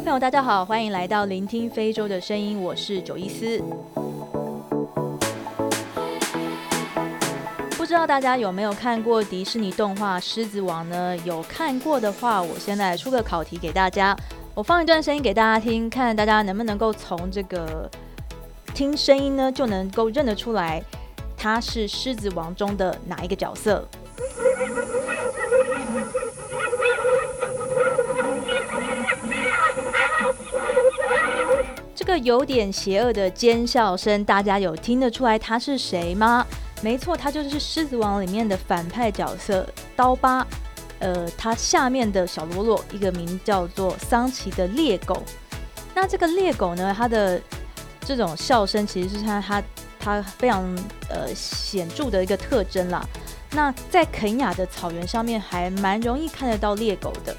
[0.00, 3.62] 朋友，大家好，欢迎来到聆听非洲的声音，我是九一丝。
[7.76, 11.14] 不知道大家有没有看过迪士尼动画《狮子王》呢？
[11.18, 14.16] 有看过的话，我现在出个考题给大家，
[14.54, 17.90] 我放一段声音给大家听，看大家能不能够从这个
[18.74, 20.82] 听声音呢，就能够认得出来，
[21.36, 23.86] 他是《狮子王》中的哪一个角色？
[32.10, 36.44] 个有点邪恶的尖笑声，大家有听得出来他是谁吗？
[36.82, 40.44] 没错，他就是《狮子王》里面的反派角色刀疤。
[40.98, 45.22] 呃，他下面的小喽啰，一个名叫做桑奇的猎狗。
[45.94, 47.40] 那这个猎狗呢，它的
[48.00, 49.62] 这种笑声其实是它它
[49.98, 50.62] 它非常
[51.08, 53.06] 呃显著的一个特征啦。
[53.52, 57.34] 那在肯亚的草原上面，还蛮容易看得到猎狗的。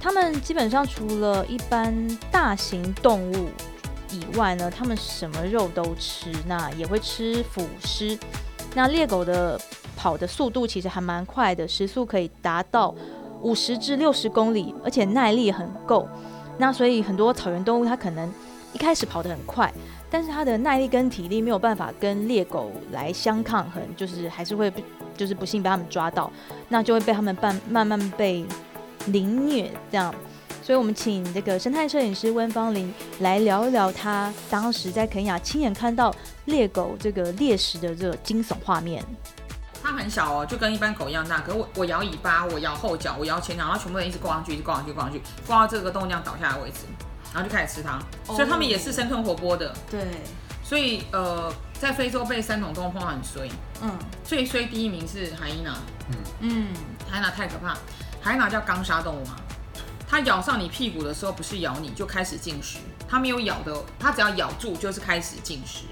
[0.00, 1.94] 它们基本上除了一般
[2.30, 3.48] 大型动物。
[4.12, 8.18] 以外呢，他们什么肉都吃，那也会吃腐尸。
[8.74, 9.60] 那猎狗的
[9.96, 12.94] 跑的速度其实还蛮快的，时速可以达到
[13.40, 16.08] 五十至六十公里，而且耐力很够。
[16.58, 18.32] 那所以很多草原动物它可能
[18.72, 19.72] 一开始跑得很快，
[20.10, 24.72] 但是它的耐力跟体力没有办法跟猎狗来相抗衡，就是还是会
[25.16, 26.30] 就是不幸被他们抓到，
[26.68, 28.44] 那就会被他们慢慢慢被
[29.06, 30.14] 凌虐这样。
[30.62, 39.04] 所以，我们请这个生态摄影师温芳玲来聊一聊他当时在肯亚亲眼看到猎狗这个猎食的这个惊悚画面。
[39.82, 41.40] 它很小哦，就跟一般狗一样大。
[41.40, 46.86] 可是我我摇尾巴，我摇后脚，我摇前脚，然后全部人一直挂上去，一直挂上去，挂上去，挂到这个动物这样倒下来为止，
[47.34, 47.98] 然后就开始吃它。
[48.24, 49.74] 所以它们也是生吞活剥的。
[49.90, 50.00] 对。
[50.62, 53.48] 所以呃，在非洲被三种动物碰到很衰。
[53.82, 53.90] 嗯。
[54.24, 55.76] 最衰第一名是海伊娜。
[56.08, 56.66] 嗯嗯。
[57.10, 57.76] 海伊娜太可怕。
[58.20, 59.34] 海伊娜叫刚杀动物嘛。
[60.12, 62.76] 它咬上你屁股的时候，不是咬你就开始进食，
[63.08, 65.84] 它没有咬的，它只要咬住就是开始进食，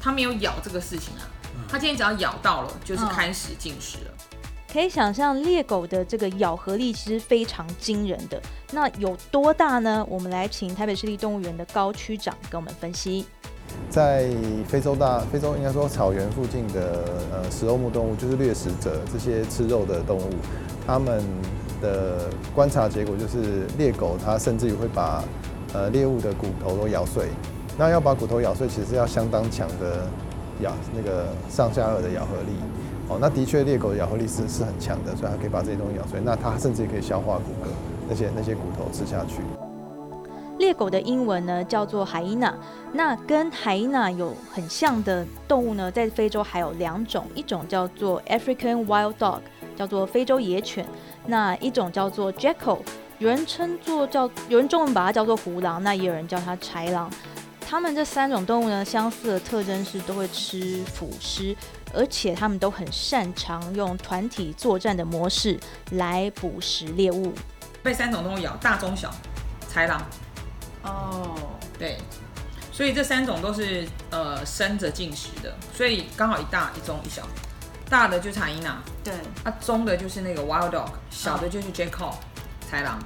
[0.00, 1.22] 它没有咬这个事情啊，
[1.68, 4.10] 它今天只要咬到了就是开始进食了。
[4.72, 8.42] 可以想象猎狗的这个咬合力其实非常惊人的，
[8.72, 10.04] 那有多大呢？
[10.10, 13.24] 我们来请台北市立动物园的高区长跟我们分析。
[13.88, 14.28] 在
[14.66, 20.30] 非洲大非洲应该说草原附近的呃食肉目动物，就是掠食者这些吃肉的动物，
[20.84, 21.22] 它们。
[21.80, 25.22] 的观察结果就是，猎狗它甚至于会把
[25.72, 27.28] 呃猎物的骨头都咬碎。
[27.78, 30.06] 那要把骨头咬碎，其实要相当强的
[30.62, 32.52] 咬那个上下颚的咬合力。
[33.08, 36.18] 哦，那的确猎狗的咬合力是是很强的，所以它可以把这些东西咬碎。
[36.24, 37.68] 那它甚至也可以消化骨骼，
[38.08, 39.42] 那些那些骨头吃下去。
[40.58, 42.52] 猎狗的英文呢叫做海伊娜。
[42.94, 49.40] 那跟海伊娜有很像的动物呢，在非洲还有两种，一种叫做 African Wild Dog，
[49.76, 50.86] 叫做非洲野犬。
[51.26, 52.80] 那一种叫做 Jackal，
[53.18, 57.10] 有人称作叫，有人中文把它叫做胡狼，那也有人叫它豺狼。
[57.68, 61.56] 它们这三种动物呢，相似的特征是都会吃腐尸，
[61.92, 65.58] 而且它们都很擅长用团体作战的模式
[65.90, 67.32] 来捕食猎物。
[67.82, 69.10] 被三种动物咬，大、中、小，
[69.72, 70.00] 豺狼。
[70.84, 71.34] 哦，
[71.76, 71.98] 对，
[72.70, 77.26] 所以这三种都是呃生着进食的，所以刚好一大、一中、一小。
[77.88, 79.14] 大的就是海伊娜，对，
[79.44, 82.12] 啊，中的就是那个 wild dog，小的就是 jackal，
[82.70, 82.98] 豺狼，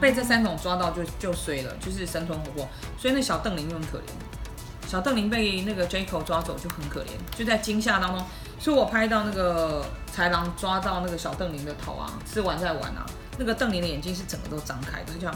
[0.00, 2.66] 被这三种抓到就就衰了，就是生吞活剥，
[2.98, 8.24] 所以那小邓林就很可怜，小邓林被那个 jackal 抓走就很可怜，就在惊吓当中，
[8.58, 9.84] 所以我拍到那个
[10.16, 13.04] 豺狼抓到那个小邓林的头啊，吃完再玩啊，
[13.38, 15.34] 那个邓林的眼睛是整个都张开的，就这样，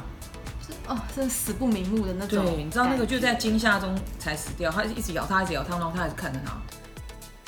[0.89, 6.57] 哦，真的死不瞑目的那种，对，你知道那个就在惊吓中才死掉，他一直咬他，一直咬他，然后他还是看着他。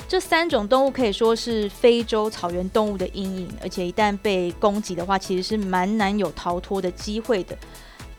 [0.09, 7.55] 这三种动物可以说是非洲草原动物的阴影，而且一旦被攻击的话，其实是蛮难有逃脱的机会的。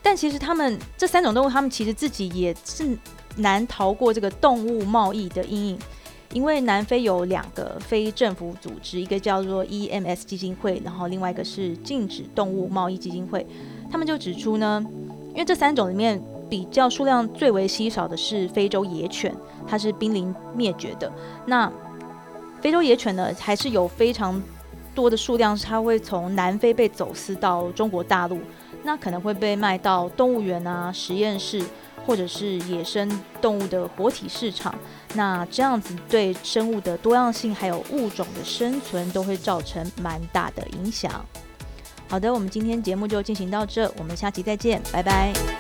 [0.01, 2.97] 但其实他们这三种动物，他们其实自己也是
[3.39, 5.79] 难逃过这个动物贸易的阴影，
[6.33, 13.45] 因为南非有两个非政府组织，一个叫做 EMS 基金会，然后另外一个是禁止动物贸易基金会，
[13.91, 14.81] 他们就指出呢，
[15.33, 19.35] 因为这三种里面比较数量最为稀少的是非洲野犬。
[19.67, 21.11] 它是濒临灭绝的。
[21.47, 21.71] 那
[22.61, 24.43] 非洲野犬呢，还是有非常
[24.95, 28.41] 多的数量，它会从南非被走私到中国大陆，
[28.83, 31.63] 那可能会被卖到动物园啊、实验室，
[32.05, 33.09] 或者是野生
[33.41, 34.75] 动物的活体市场。
[35.15, 41.25] 那这样子对生物的多样性还有物种的生存都会造成蛮大的影响。
[42.09, 45.60] 好的，我们今天节目就进行到这，我们下期再见，拜拜。